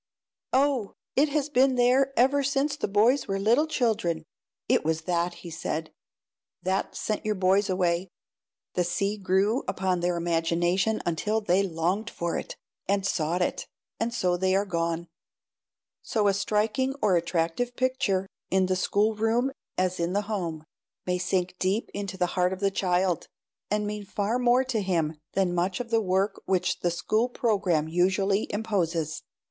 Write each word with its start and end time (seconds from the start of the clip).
"Oh, 0.53 0.95
it 1.15 1.29
has 1.29 1.47
been 1.47 1.75
there 1.75 2.11
ever 2.17 2.41
since 2.41 2.75
the 2.75 2.87
boys 2.87 3.27
were 3.27 3.37
little 3.37 3.67
children." 3.67 4.23
"It 4.67 4.83
was 4.83 5.01
that," 5.01 5.35
he 5.45 5.51
said, 5.51 5.91
"that 6.63 6.95
sent 6.95 7.23
your 7.23 7.35
boys 7.35 7.69
away. 7.69 8.09
The 8.73 8.83
sea 8.83 9.15
grew 9.17 9.63
upon 9.67 9.99
their 9.99 10.17
imagination 10.17 11.03
until 11.05 11.39
they 11.39 11.61
longed 11.61 12.09
for 12.09 12.35
it, 12.35 12.55
and 12.87 13.05
sought 13.05 13.43
it, 13.43 13.67
and 13.99 14.11
so 14.11 14.37
they 14.37 14.55
are 14.55 14.65
gone." 14.65 15.07
So 16.01 16.27
a 16.27 16.33
striking 16.33 16.95
or 16.99 17.15
attractive 17.15 17.75
picture, 17.75 18.25
in 18.49 18.65
the 18.65 18.75
schoolroom 18.75 19.51
as 19.77 19.99
in 19.99 20.13
the 20.13 20.21
home, 20.23 20.63
may 21.05 21.19
sink 21.19 21.53
deep 21.59 21.91
into 21.93 22.17
the 22.17 22.25
heart 22.33 22.53
of 22.53 22.59
the 22.59 22.71
child, 22.71 23.27
and 23.69 23.85
mean 23.85 24.05
far 24.05 24.39
more 24.39 24.63
to 24.63 24.81
him 24.81 25.19
than 25.33 25.53
much 25.53 25.79
of 25.79 25.91
the 25.91 26.01
work 26.01 26.41
which 26.47 26.79
the 26.79 26.89
school 26.89 27.29
program 27.29 27.87
usually 27.87 28.51
imposes. 28.51 29.21